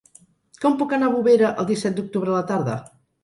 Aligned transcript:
Com 0.63 0.77
puc 0.79 0.95
anar 0.97 1.09
a 1.09 1.13
Bovera 1.17 1.51
el 1.63 1.69
disset 1.73 1.99
d'octubre 1.99 2.33
a 2.33 2.37
la 2.39 2.49
tarda? 2.53 2.79